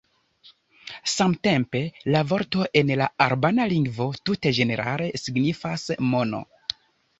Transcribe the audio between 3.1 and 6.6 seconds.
albana lingvo tute ĝenerale signifas "mono".